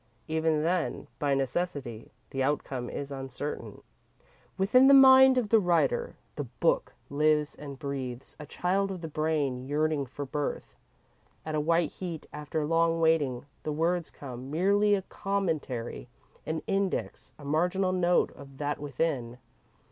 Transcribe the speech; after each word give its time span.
Even 0.27 0.63
then, 0.63 1.05
by 1.19 1.35
necessity, 1.35 2.11
the 2.31 2.41
outcome 2.41 2.89
is 2.89 3.11
uncertain. 3.11 3.83
Within 4.57 4.87
the 4.87 4.95
mind 4.95 5.37
of 5.37 5.49
the 5.49 5.59
writer, 5.59 6.15
the 6.37 6.45
Book 6.45 6.95
lives 7.11 7.53
and 7.53 7.77
breathes; 7.77 8.35
a 8.39 8.47
child 8.47 8.89
of 8.89 9.01
the 9.01 9.07
brain, 9.07 9.67
yearning 9.67 10.07
for 10.07 10.25
birth. 10.25 10.75
At 11.45 11.53
a 11.53 11.59
white 11.59 11.91
heat, 11.91 12.25
after 12.33 12.65
long 12.65 12.99
waiting, 12.99 13.45
the 13.61 13.71
words 13.71 14.09
come 14.09 14.49
merely 14.49 14.95
a 14.95 15.03
commentary, 15.03 16.09
an 16.47 16.63
index, 16.65 17.33
a 17.37 17.45
marginal 17.45 17.91
note 17.91 18.31
of 18.31 18.57
that 18.57 18.79
within. 18.79 19.37